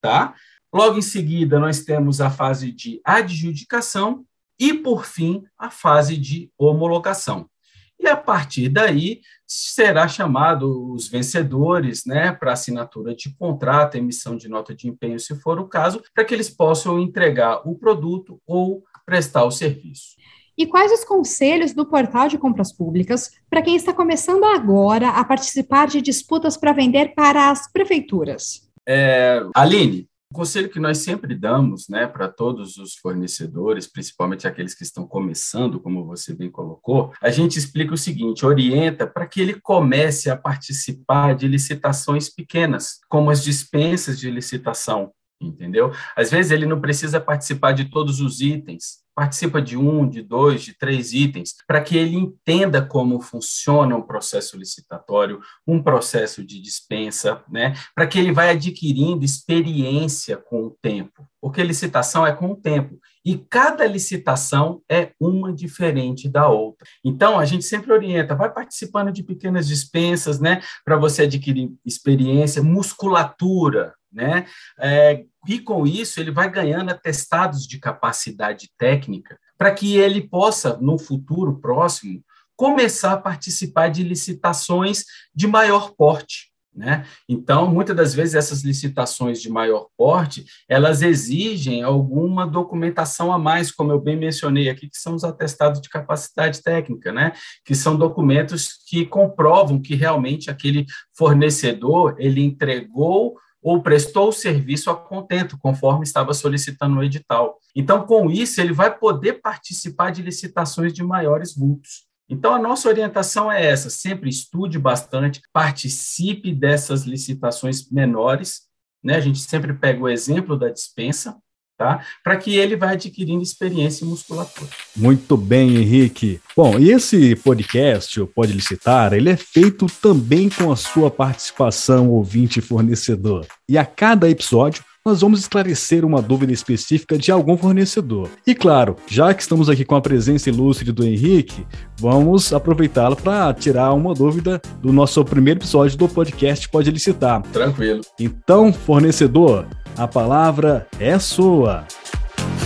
tá? 0.00 0.32
Logo 0.72 0.96
em 0.96 1.02
seguida, 1.02 1.58
nós 1.58 1.80
temos 1.80 2.20
a 2.20 2.30
fase 2.30 2.70
de 2.70 3.00
adjudicação 3.04 4.24
e, 4.60 4.74
por 4.74 5.06
fim, 5.06 5.42
a 5.58 5.70
fase 5.70 6.16
de 6.16 6.52
homologação. 6.56 7.50
E 7.98 8.08
a 8.08 8.16
partir 8.16 8.68
daí 8.68 9.20
será 9.46 10.08
chamado 10.08 10.92
os 10.92 11.08
vencedores, 11.08 12.04
né, 12.04 12.32
para 12.32 12.52
assinatura 12.52 13.14
de 13.14 13.34
contrato, 13.36 13.96
emissão 13.96 14.36
de 14.36 14.48
nota 14.48 14.74
de 14.74 14.88
empenho, 14.88 15.18
se 15.18 15.34
for 15.36 15.58
o 15.58 15.68
caso, 15.68 16.02
para 16.14 16.24
que 16.24 16.34
eles 16.34 16.50
possam 16.50 16.98
entregar 16.98 17.66
o 17.66 17.76
produto 17.76 18.40
ou 18.46 18.82
prestar 19.06 19.44
o 19.44 19.50
serviço. 19.50 20.16
E 20.56 20.66
quais 20.66 20.92
os 20.92 21.04
conselhos 21.04 21.72
do 21.72 21.84
portal 21.84 22.28
de 22.28 22.38
compras 22.38 22.72
públicas 22.72 23.32
para 23.50 23.62
quem 23.62 23.74
está 23.74 23.92
começando 23.92 24.44
agora 24.44 25.08
a 25.08 25.24
participar 25.24 25.88
de 25.88 26.00
disputas 26.00 26.56
para 26.56 26.72
vender 26.72 27.14
para 27.14 27.50
as 27.50 27.70
prefeituras? 27.70 28.68
É, 28.86 29.44
Aline, 29.54 30.08
o 30.34 30.38
conselho 30.38 30.68
que 30.68 30.80
nós 30.80 30.98
sempre 30.98 31.32
damos 31.32 31.88
né, 31.88 32.08
para 32.08 32.28
todos 32.28 32.76
os 32.76 32.96
fornecedores, 32.96 33.86
principalmente 33.86 34.48
aqueles 34.48 34.74
que 34.74 34.82
estão 34.82 35.06
começando, 35.06 35.78
como 35.78 36.04
você 36.04 36.34
bem 36.34 36.50
colocou, 36.50 37.12
a 37.22 37.30
gente 37.30 37.56
explica 37.56 37.94
o 37.94 37.96
seguinte: 37.96 38.44
orienta 38.44 39.06
para 39.06 39.28
que 39.28 39.40
ele 39.40 39.60
comece 39.60 40.28
a 40.28 40.36
participar 40.36 41.36
de 41.36 41.46
licitações 41.46 42.28
pequenas, 42.28 42.98
como 43.08 43.30
as 43.30 43.44
dispensas 43.44 44.18
de 44.18 44.28
licitação, 44.28 45.12
entendeu? 45.40 45.92
Às 46.16 46.32
vezes 46.32 46.50
ele 46.50 46.66
não 46.66 46.80
precisa 46.80 47.20
participar 47.20 47.70
de 47.70 47.84
todos 47.84 48.20
os 48.20 48.40
itens, 48.40 49.03
participa 49.14 49.62
de 49.62 49.76
um, 49.76 50.08
de 50.08 50.22
dois, 50.22 50.62
de 50.62 50.76
três 50.76 51.12
itens, 51.12 51.54
para 51.66 51.80
que 51.80 51.96
ele 51.96 52.16
entenda 52.16 52.84
como 52.84 53.20
funciona 53.20 53.96
um 53.96 54.02
processo 54.02 54.56
licitatório, 54.56 55.40
um 55.66 55.82
processo 55.82 56.44
de 56.44 56.60
dispensa, 56.60 57.42
né? 57.48 57.74
para 57.94 58.06
que 58.06 58.18
ele 58.18 58.32
vá 58.32 58.50
adquirindo 58.50 59.24
experiência 59.24 60.36
com 60.36 60.64
o 60.64 60.76
tempo, 60.82 61.26
porque 61.40 61.62
licitação 61.62 62.26
é 62.26 62.32
com 62.32 62.52
o 62.52 62.56
tempo, 62.56 62.98
e 63.24 63.38
cada 63.38 63.86
licitação 63.86 64.82
é 64.90 65.12
uma 65.18 65.52
diferente 65.52 66.28
da 66.28 66.48
outra. 66.48 66.86
Então, 67.02 67.38
a 67.38 67.44
gente 67.44 67.64
sempre 67.64 67.92
orienta, 67.92 68.34
vai 68.34 68.52
participando 68.52 69.10
de 69.10 69.22
pequenas 69.22 69.66
dispensas, 69.66 70.38
né, 70.38 70.60
para 70.84 70.96
você 70.96 71.22
adquirir 71.22 71.72
experiência, 71.86 72.62
musculatura, 72.62 73.94
né? 74.14 74.46
É, 74.78 75.24
e 75.46 75.58
com 75.58 75.86
isso 75.86 76.20
ele 76.20 76.30
vai 76.30 76.50
ganhando 76.50 76.90
atestados 76.90 77.66
de 77.66 77.78
capacidade 77.78 78.70
técnica 78.78 79.38
para 79.58 79.72
que 79.72 79.96
ele 79.96 80.22
possa, 80.22 80.76
no 80.78 80.98
futuro 80.98 81.60
próximo, 81.60 82.22
começar 82.56 83.12
a 83.12 83.20
participar 83.20 83.88
de 83.88 84.02
licitações 84.02 85.04
de 85.34 85.46
maior 85.46 85.92
porte. 85.96 86.54
Né? 86.74 87.06
Então, 87.28 87.70
muitas 87.70 87.94
das 87.94 88.14
vezes 88.14 88.34
essas 88.34 88.62
licitações 88.64 89.40
de 89.40 89.48
maior 89.48 89.86
porte, 89.96 90.44
elas 90.68 91.02
exigem 91.02 91.84
alguma 91.84 92.44
documentação 92.44 93.32
a 93.32 93.38
mais, 93.38 93.70
como 93.70 93.92
eu 93.92 94.00
bem 94.00 94.16
mencionei 94.16 94.68
aqui, 94.68 94.88
que 94.88 94.98
são 94.98 95.14
os 95.14 95.22
atestados 95.22 95.80
de 95.80 95.88
capacidade 95.88 96.60
técnica, 96.62 97.12
né? 97.12 97.32
Que 97.64 97.76
são 97.76 97.96
documentos 97.96 98.80
que 98.88 99.06
comprovam 99.06 99.80
que 99.80 99.94
realmente 99.94 100.50
aquele 100.50 100.84
fornecedor 101.16 102.16
ele 102.18 102.42
entregou 102.42 103.36
ou 103.64 103.82
prestou 103.82 104.28
o 104.28 104.32
serviço 104.32 104.90
a 104.90 104.94
contento, 104.94 105.56
conforme 105.58 106.04
estava 106.04 106.34
solicitando 106.34 106.96
no 106.96 107.02
edital. 107.02 107.58
Então, 107.74 108.06
com 108.06 108.30
isso, 108.30 108.60
ele 108.60 108.74
vai 108.74 108.94
poder 108.94 109.40
participar 109.40 110.10
de 110.10 110.20
licitações 110.20 110.92
de 110.92 111.02
maiores 111.02 111.56
vultos. 111.56 112.04
Então, 112.28 112.54
a 112.54 112.58
nossa 112.58 112.90
orientação 112.90 113.50
é 113.50 113.64
essa: 113.64 113.88
sempre 113.88 114.28
estude 114.28 114.78
bastante, 114.78 115.40
participe 115.50 116.52
dessas 116.52 117.04
licitações 117.04 117.90
menores. 117.90 118.64
Né? 119.02 119.16
A 119.16 119.20
gente 119.20 119.38
sempre 119.38 119.72
pega 119.72 120.02
o 120.02 120.10
exemplo 120.10 120.58
da 120.58 120.68
dispensa, 120.68 121.34
tá? 121.76 122.00
Para 122.22 122.36
que 122.36 122.56
ele 122.56 122.76
vá 122.76 122.90
adquirindo 122.90 123.42
experiência 123.42 124.04
em 124.04 124.08
musculatura. 124.08 124.70
Muito 124.96 125.36
bem, 125.36 125.76
Henrique. 125.76 126.40
Bom, 126.56 126.78
e 126.78 126.90
esse 126.90 127.34
podcast, 127.36 128.20
o 128.20 128.26
Pode 128.26 128.52
Licitar, 128.52 129.12
ele 129.12 129.30
é 129.30 129.36
feito 129.36 129.86
também 130.00 130.48
com 130.48 130.70
a 130.70 130.76
sua 130.76 131.10
participação 131.10 132.10
ouvinte 132.10 132.60
fornecedor. 132.60 133.46
E 133.68 133.76
a 133.76 133.84
cada 133.84 134.28
episódio 134.28 134.84
nós 135.06 135.20
vamos 135.20 135.40
esclarecer 135.40 136.02
uma 136.02 136.22
dúvida 136.22 136.50
específica 136.50 137.18
de 137.18 137.30
algum 137.30 137.58
fornecedor. 137.58 138.30
E 138.46 138.54
claro, 138.54 138.96
já 139.06 139.34
que 139.34 139.42
estamos 139.42 139.68
aqui 139.68 139.84
com 139.84 139.94
a 139.94 140.00
presença 140.00 140.48
ilustre 140.48 140.90
do 140.92 141.04
Henrique, 141.04 141.66
vamos 142.00 142.54
aproveitá-lo 142.54 143.14
para 143.14 143.52
tirar 143.52 143.92
uma 143.92 144.14
dúvida 144.14 144.62
do 144.80 144.94
nosso 144.94 145.22
primeiro 145.22 145.60
episódio 145.60 145.98
do 145.98 146.08
podcast 146.08 146.66
Pode 146.70 146.90
Licitar. 146.90 147.42
Tranquilo. 147.52 148.00
Então, 148.18 148.72
fornecedor, 148.72 149.66
a 149.96 150.08
palavra 150.08 150.88
é 150.98 151.18
sua. 151.18 151.86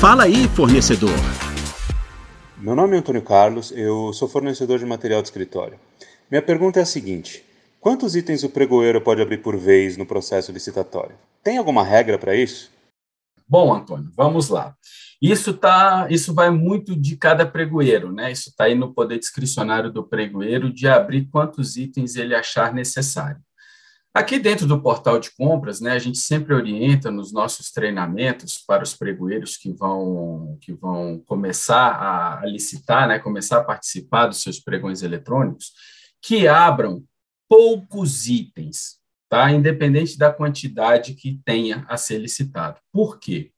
Fala 0.01 0.25
aí, 0.25 0.49
fornecedor. 0.49 1.11
Meu 2.57 2.75
nome 2.75 2.97
é 2.97 2.99
Antônio 2.99 3.23
Carlos, 3.23 3.71
eu 3.73 4.13
sou 4.13 4.29
fornecedor 4.29 4.79
de 4.79 4.87
material 4.87 5.21
de 5.21 5.29
escritório. 5.29 5.79
Minha 6.31 6.43
pergunta 6.43 6.81
é 6.81 6.83
a 6.83 6.87
seguinte: 6.87 7.45
quantos 7.81 8.17
itens 8.17 8.43
o 8.45 8.49
pregoeiro 8.49 9.01
pode 9.01 9.21
abrir 9.21 9.39
por 9.39 9.57
vez 9.57 9.97
no 9.97 10.07
processo 10.07 10.51
licitatório? 10.51 11.17
Tem 11.43 11.59
alguma 11.59 11.85
regra 11.85 12.19
para 12.19 12.35
isso? 12.35 12.71
Bom, 13.47 13.75
Antônio, 13.75 14.11
vamos 14.17 14.49
lá. 14.49 14.75
Isso 15.21 15.53
tá, 15.53 16.07
isso 16.11 16.33
vai 16.33 16.51
muito 16.51 16.95
de 16.95 17.17
cada 17.17 17.45
pregoeiro, 17.45 18.13
né? 18.13 18.31
Isso 18.31 18.51
está 18.51 18.65
aí 18.65 18.75
no 18.75 18.95
poder 18.95 19.19
discricionário 19.19 19.91
do 19.93 20.05
pregoeiro 20.05 20.73
de 20.73 20.87
abrir 20.87 21.27
quantos 21.27 21.77
itens 21.77 22.15
ele 22.17 22.35
achar 22.35 22.73
necessário. 22.73 23.41
Aqui 24.15 24.39
dentro 24.39 24.67
do 24.67 24.81
portal 24.81 25.21
de 25.21 25.31
compras, 25.31 25.81
né, 25.81 25.93
a 25.93 25.99
gente 25.99 26.19
sempre 26.19 26.55
orienta 26.55 27.11
nos 27.11 27.33
nossos 27.33 27.71
treinamentos 27.71 28.59
para 28.67 28.83
os 28.83 28.95
pregoeiros 28.95 29.57
que 29.57 29.71
vão, 29.73 30.59
que 30.61 30.73
vão 30.73 31.23
começar 31.27 32.41
a, 32.41 32.47
licitar, 32.47 33.07
né, 33.07 33.19
começar 33.19 33.59
a 33.59 33.65
participar 33.65 34.27
dos 34.27 34.43
seus 34.43 34.59
pregões 34.59 35.03
eletrônicos, 35.03 35.73
que 36.23 36.49
abram 36.49 37.05
poucos 37.49 38.27
itens, 38.27 38.99
tá? 39.29 39.53
independente 39.53 40.19
da 40.19 40.33
quantidade 40.33 41.15
que 41.15 41.41
tenha 41.45 41.85
a 41.89 41.97
ser 41.97 42.19
licitado. 42.19 42.81
Por 42.93 43.21
quê? 43.21 43.53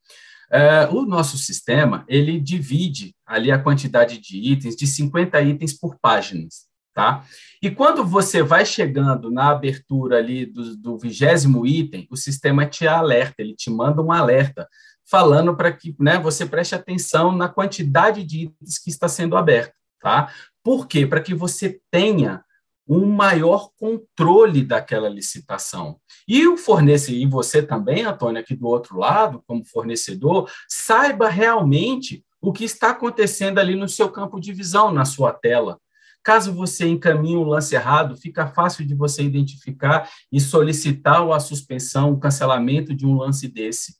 É, 0.51 0.85
o 0.89 1.05
nosso 1.05 1.37
sistema, 1.37 2.05
ele 2.07 2.39
divide 2.39 3.15
ali 3.25 3.51
a 3.51 3.57
quantidade 3.57 4.19
de 4.19 4.37
itens 4.37 4.75
de 4.75 4.85
50 4.85 5.41
itens 5.41 5.73
por 5.73 5.97
páginas 5.99 6.69
tá? 6.93 7.23
E 7.61 7.69
quando 7.69 8.05
você 8.05 8.43
vai 8.43 8.65
chegando 8.65 9.31
na 9.31 9.49
abertura 9.49 10.17
ali 10.17 10.45
do 10.45 10.97
vigésimo 10.97 11.65
item, 11.65 12.07
o 12.09 12.17
sistema 12.17 12.65
te 12.65 12.87
alerta, 12.87 13.35
ele 13.39 13.55
te 13.55 13.69
manda 13.69 14.01
um 14.01 14.11
alerta 14.11 14.67
falando 15.05 15.55
para 15.55 15.71
que 15.71 15.95
né, 15.99 16.17
você 16.17 16.45
preste 16.45 16.73
atenção 16.73 17.31
na 17.31 17.49
quantidade 17.49 18.23
de 18.23 18.45
itens 18.45 18.77
que 18.77 18.89
está 18.89 19.07
sendo 19.07 19.35
aberto, 19.35 19.73
tá? 19.99 20.31
Por 20.63 20.87
quê? 20.87 21.05
Para 21.05 21.21
que 21.21 21.33
você 21.33 21.79
tenha 21.91 22.43
um 22.87 23.05
maior 23.05 23.69
controle 23.77 24.63
daquela 24.63 25.07
licitação. 25.07 25.97
E 26.27 26.47
o 26.47 26.57
fornecedor, 26.57 27.21
e 27.21 27.25
você 27.25 27.61
também, 27.61 28.03
Antônio, 28.03 28.41
aqui 28.41 28.55
do 28.55 28.67
outro 28.67 28.97
lado, 28.97 29.43
como 29.47 29.63
fornecedor, 29.63 30.49
saiba 30.67 31.29
realmente 31.29 32.25
o 32.41 32.51
que 32.51 32.65
está 32.65 32.89
acontecendo 32.89 33.59
ali 33.59 33.75
no 33.75 33.87
seu 33.87 34.09
campo 34.09 34.39
de 34.39 34.51
visão, 34.51 34.91
na 34.91 35.05
sua 35.05 35.31
tela. 35.31 35.79
Caso 36.23 36.53
você 36.53 36.87
encaminhe 36.87 37.35
um 37.35 37.43
lance 37.43 37.73
errado, 37.73 38.15
fica 38.15 38.47
fácil 38.47 38.85
de 38.85 38.93
você 38.93 39.23
identificar 39.23 40.09
e 40.31 40.39
solicitar 40.39 41.27
a 41.31 41.39
suspensão, 41.39 42.11
o 42.11 42.19
cancelamento 42.19 42.93
de 42.93 43.05
um 43.05 43.15
lance 43.15 43.47
desse. 43.47 43.95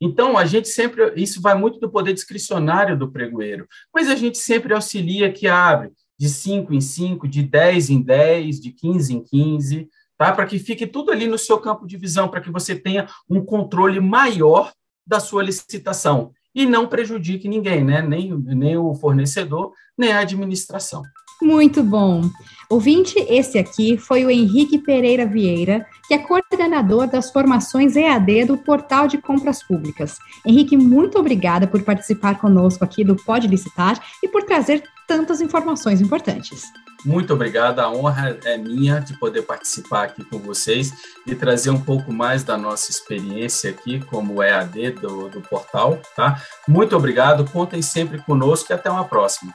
Então, 0.00 0.36
a 0.36 0.44
gente 0.44 0.68
sempre, 0.68 1.12
isso 1.14 1.40
vai 1.40 1.54
muito 1.54 1.78
do 1.78 1.88
poder 1.88 2.12
discricionário 2.12 2.98
do 2.98 3.10
pregoeiro, 3.10 3.68
mas 3.94 4.10
a 4.10 4.16
gente 4.16 4.36
sempre 4.36 4.74
auxilia 4.74 5.32
que 5.32 5.46
abre 5.46 5.92
de 6.18 6.28
5 6.28 6.74
em 6.74 6.80
5, 6.80 7.28
de 7.28 7.42
10 7.42 7.90
em 7.90 8.02
10, 8.02 8.60
de 8.60 8.72
15 8.72 9.14
em 9.14 9.22
15, 9.22 9.88
tá? 10.18 10.32
Para 10.32 10.46
que 10.46 10.58
fique 10.58 10.86
tudo 10.86 11.10
ali 11.10 11.26
no 11.26 11.38
seu 11.38 11.58
campo 11.58 11.86
de 11.86 11.96
visão, 11.96 12.28
para 12.28 12.40
que 12.40 12.50
você 12.50 12.74
tenha 12.74 13.08
um 13.30 13.44
controle 13.44 14.00
maior 14.00 14.72
da 15.06 15.20
sua 15.20 15.42
licitação 15.42 16.32
e 16.54 16.66
não 16.66 16.86
prejudique 16.86 17.48
ninguém, 17.48 17.84
né? 17.84 18.02
Nem, 18.02 18.36
nem 18.36 18.76
o 18.76 18.94
fornecedor, 18.94 19.72
nem 19.96 20.12
a 20.12 20.20
administração. 20.20 21.02
Muito 21.42 21.82
bom. 21.82 22.30
Ouvinte, 22.70 23.18
esse 23.28 23.58
aqui 23.58 23.98
foi 23.98 24.24
o 24.24 24.30
Henrique 24.30 24.78
Pereira 24.78 25.26
Vieira, 25.26 25.84
que 26.06 26.14
é 26.14 26.18
coordenador 26.18 27.08
das 27.08 27.32
formações 27.32 27.96
EAD 27.96 28.44
do 28.44 28.56
Portal 28.56 29.08
de 29.08 29.18
Compras 29.18 29.60
Públicas. 29.60 30.18
Henrique, 30.46 30.76
muito 30.76 31.18
obrigada 31.18 31.66
por 31.66 31.82
participar 31.82 32.38
conosco 32.38 32.84
aqui 32.84 33.02
do 33.02 33.16
Pode 33.16 33.48
Licitar 33.48 34.00
e 34.22 34.28
por 34.28 34.44
trazer 34.44 34.84
tantas 35.06 35.40
informações 35.40 36.00
importantes. 36.00 36.62
Muito 37.04 37.34
obrigado, 37.34 37.80
a 37.80 37.90
honra 37.90 38.38
é 38.44 38.56
minha 38.56 39.00
de 39.00 39.18
poder 39.18 39.42
participar 39.42 40.04
aqui 40.04 40.24
com 40.24 40.38
vocês 40.38 40.92
e 41.26 41.34
trazer 41.34 41.70
um 41.70 41.80
pouco 41.80 42.12
mais 42.12 42.44
da 42.44 42.56
nossa 42.56 42.92
experiência 42.92 43.68
aqui 43.68 43.98
como 44.06 44.40
EAD 44.40 44.92
do, 44.92 45.28
do 45.28 45.40
portal, 45.40 46.00
tá? 46.14 46.40
Muito 46.68 46.96
obrigado, 46.96 47.44
contem 47.50 47.82
sempre 47.82 48.18
conosco 48.22 48.72
e 48.72 48.74
até 48.74 48.88
uma 48.88 49.04
próxima. 49.04 49.52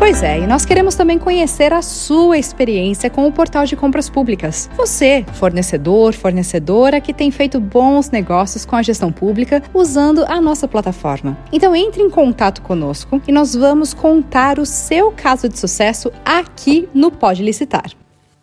Pois 0.00 0.22
é, 0.22 0.38
e 0.38 0.46
nós 0.46 0.64
queremos 0.64 0.94
também 0.94 1.18
conhecer 1.18 1.74
a 1.74 1.82
sua 1.82 2.38
experiência 2.38 3.10
com 3.10 3.26
o 3.26 3.32
portal 3.32 3.66
de 3.66 3.76
compras 3.76 4.08
públicas. 4.08 4.70
Você, 4.74 5.26
fornecedor, 5.34 6.14
fornecedora 6.14 7.02
que 7.02 7.12
tem 7.12 7.30
feito 7.30 7.60
bons 7.60 8.10
negócios 8.10 8.64
com 8.64 8.74
a 8.76 8.82
gestão 8.82 9.12
pública 9.12 9.62
usando 9.74 10.24
a 10.24 10.40
nossa 10.40 10.66
plataforma. 10.66 11.36
Então 11.52 11.76
entre 11.76 12.02
em 12.02 12.08
contato 12.08 12.62
conosco 12.62 13.20
e 13.28 13.30
nós 13.30 13.54
vamos 13.54 13.92
contar 13.92 14.58
o 14.58 14.64
seu 14.64 15.12
caso 15.12 15.50
de 15.50 15.58
sucesso 15.58 16.10
aqui 16.24 16.88
no 16.94 17.10
Pode 17.10 17.42
Licitar. 17.42 17.90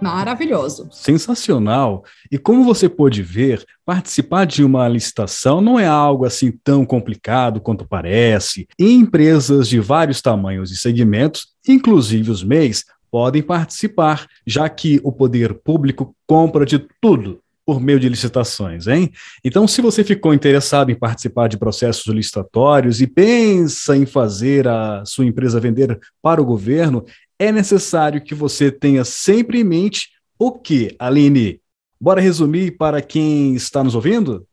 Maravilhoso. 0.00 0.88
Sensacional. 0.92 2.04
E 2.30 2.38
como 2.38 2.64
você 2.64 2.88
pôde 2.88 3.22
ver, 3.22 3.64
participar 3.84 4.44
de 4.44 4.62
uma 4.62 4.86
licitação 4.88 5.60
não 5.60 5.78
é 5.78 5.86
algo 5.86 6.24
assim 6.24 6.52
tão 6.62 6.84
complicado 6.84 7.60
quanto 7.60 7.86
parece. 7.86 8.68
Empresas 8.78 9.68
de 9.68 9.80
vários 9.80 10.22
tamanhos 10.22 10.70
e 10.70 10.76
segmentos, 10.76 11.48
inclusive 11.66 12.30
os 12.30 12.44
MEIs, 12.44 12.84
podem 13.10 13.42
participar, 13.42 14.26
já 14.46 14.68
que 14.68 15.00
o 15.02 15.10
poder 15.10 15.54
público 15.54 16.14
compra 16.26 16.64
de 16.64 16.78
tudo 17.00 17.40
por 17.68 17.82
meio 17.82 18.00
de 18.00 18.08
licitações, 18.08 18.86
hein? 18.86 19.12
Então, 19.44 19.68
se 19.68 19.82
você 19.82 20.02
ficou 20.02 20.32
interessado 20.32 20.90
em 20.90 20.94
participar 20.94 21.48
de 21.48 21.58
processos 21.58 22.06
licitatórios 22.06 23.02
e 23.02 23.06
pensa 23.06 23.94
em 23.94 24.06
fazer 24.06 24.66
a 24.66 25.04
sua 25.04 25.26
empresa 25.26 25.60
vender 25.60 26.00
para 26.22 26.40
o 26.40 26.46
governo, 26.46 27.04
é 27.38 27.52
necessário 27.52 28.22
que 28.22 28.34
você 28.34 28.70
tenha 28.70 29.04
sempre 29.04 29.60
em 29.60 29.64
mente 29.64 30.10
o 30.38 30.52
que, 30.52 30.94
Aline? 30.98 31.60
Bora 32.00 32.20
resumir 32.20 32.76
para 32.76 33.02
quem 33.02 33.54
está 33.54 33.82
nos 33.82 33.94
ouvindo? 33.94 34.46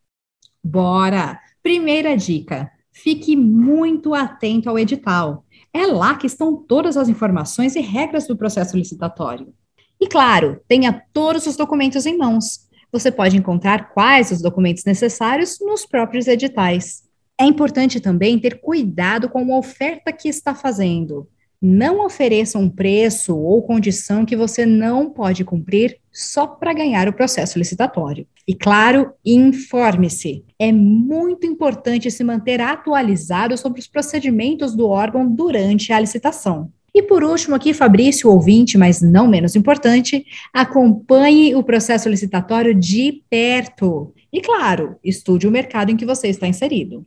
Bora! 0.62 1.40
Primeira 1.62 2.16
dica: 2.16 2.70
fique 2.92 3.36
muito 3.36 4.14
atento 4.14 4.68
ao 4.68 4.78
edital. 4.78 5.44
É 5.72 5.86
lá 5.86 6.14
que 6.14 6.26
estão 6.26 6.56
todas 6.56 6.96
as 6.96 7.08
informações 7.08 7.76
e 7.76 7.80
regras 7.80 8.26
do 8.26 8.36
processo 8.36 8.76
licitatório. 8.76 9.52
E 10.00 10.06
claro, 10.06 10.60
tenha 10.68 11.02
todos 11.12 11.46
os 11.46 11.56
documentos 11.56 12.06
em 12.06 12.16
mãos. 12.16 12.66
Você 12.92 13.10
pode 13.10 13.36
encontrar 13.36 13.92
quais 13.92 14.30
os 14.30 14.40
documentos 14.40 14.84
necessários 14.84 15.58
nos 15.60 15.84
próprios 15.84 16.26
editais. 16.26 17.02
É 17.38 17.44
importante 17.44 18.00
também 18.00 18.38
ter 18.38 18.60
cuidado 18.60 19.28
com 19.28 19.54
a 19.54 19.58
oferta 19.58 20.12
que 20.12 20.28
está 20.28 20.54
fazendo. 20.54 21.28
Não 21.60 22.04
ofereça 22.04 22.58
um 22.58 22.68
preço 22.68 23.36
ou 23.36 23.62
condição 23.62 24.24
que 24.24 24.36
você 24.36 24.66
não 24.66 25.10
pode 25.10 25.44
cumprir 25.44 25.98
só 26.12 26.46
para 26.46 26.72
ganhar 26.72 27.08
o 27.08 27.12
processo 27.12 27.58
licitatório. 27.58 28.26
E 28.46 28.54
claro, 28.54 29.12
informe-se. 29.24 30.44
É 30.58 30.70
muito 30.70 31.46
importante 31.46 32.10
se 32.10 32.22
manter 32.22 32.60
atualizado 32.60 33.56
sobre 33.56 33.80
os 33.80 33.88
procedimentos 33.88 34.74
do 34.74 34.86
órgão 34.86 35.28
durante 35.28 35.92
a 35.92 36.00
licitação. 36.00 36.70
E 36.94 37.02
por 37.02 37.22
último, 37.22 37.54
aqui, 37.54 37.74
Fabrício, 37.74 38.30
ouvinte, 38.30 38.78
mas 38.78 39.02
não 39.02 39.28
menos 39.28 39.54
importante, 39.54 40.24
acompanhe 40.50 41.54
o 41.54 41.62
processo 41.62 42.08
licitatório 42.08 42.74
de 42.74 43.22
perto. 43.28 44.14
E, 44.32 44.40
claro, 44.40 44.96
estude 45.04 45.46
o 45.46 45.50
mercado 45.50 45.90
em 45.90 45.96
que 45.96 46.06
você 46.06 46.28
está 46.28 46.46
inserido. 46.48 47.04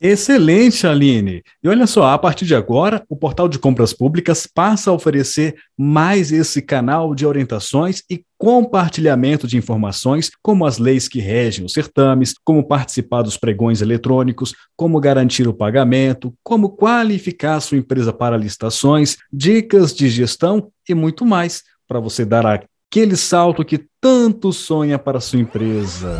Excelente, 0.00 0.86
Aline! 0.86 1.42
E 1.60 1.68
olha 1.68 1.84
só, 1.84 2.04
a 2.12 2.18
partir 2.18 2.46
de 2.46 2.54
agora, 2.54 3.04
o 3.08 3.16
portal 3.16 3.48
de 3.48 3.58
compras 3.58 3.92
públicas 3.92 4.46
passa 4.46 4.90
a 4.90 4.92
oferecer 4.94 5.56
mais 5.76 6.30
esse 6.30 6.62
canal 6.62 7.16
de 7.16 7.26
orientações 7.26 8.04
e 8.08 8.22
compartilhamento 8.38 9.48
de 9.48 9.56
informações, 9.56 10.30
como 10.40 10.64
as 10.64 10.78
leis 10.78 11.08
que 11.08 11.18
regem 11.18 11.64
os 11.64 11.72
certames, 11.72 12.34
como 12.44 12.62
participar 12.62 13.22
dos 13.22 13.36
pregões 13.36 13.80
eletrônicos, 13.80 14.54
como 14.76 15.00
garantir 15.00 15.48
o 15.48 15.54
pagamento, 15.54 16.32
como 16.44 16.70
qualificar 16.70 17.58
sua 17.58 17.78
empresa 17.78 18.12
para 18.12 18.36
licitações, 18.36 19.16
dicas 19.32 19.92
de 19.92 20.08
gestão 20.08 20.70
e 20.88 20.94
muito 20.94 21.26
mais, 21.26 21.64
para 21.88 21.98
você 21.98 22.24
dar 22.24 22.46
aquele 22.46 23.16
salto 23.16 23.64
que 23.64 23.84
tanto 24.00 24.52
sonha 24.52 24.96
para 24.96 25.18
sua 25.18 25.40
empresa. 25.40 26.18